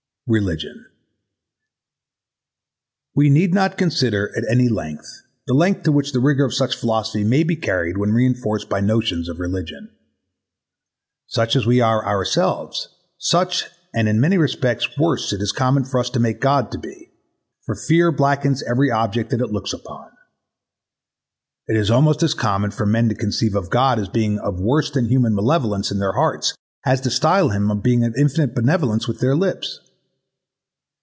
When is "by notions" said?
8.69-9.27